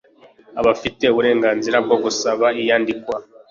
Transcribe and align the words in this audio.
Abafite 0.59 1.03
uburenganzira 1.07 1.77
bwo 1.85 1.97
gusaba 2.03 2.45
iyandikwa 2.61 3.15